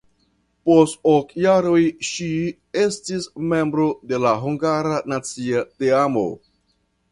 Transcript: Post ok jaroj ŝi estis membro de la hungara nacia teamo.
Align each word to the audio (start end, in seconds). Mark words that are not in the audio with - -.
Post 0.69 0.95
ok 1.11 1.35
jaroj 1.43 1.81
ŝi 2.07 2.29
estis 2.85 3.29
membro 3.53 3.87
de 4.13 4.21
la 4.25 4.33
hungara 4.47 4.97
nacia 5.15 5.65
teamo. 5.77 6.27